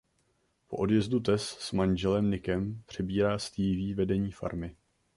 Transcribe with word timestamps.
Po 0.67 0.77
odjezdu 0.77 1.19
Tess 1.19 1.59
s 1.59 1.71
manželem 1.71 2.31
Nickem 2.31 2.81
přebírá 2.85 3.39
Stevie 3.39 3.95
vedení 3.95 4.31
farmy. 4.31 4.75